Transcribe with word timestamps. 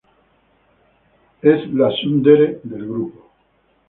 Es 1.43 1.71
la 1.71 1.89
Tsundere 1.93 2.59
del 2.63 2.87
grupo. 2.87 3.29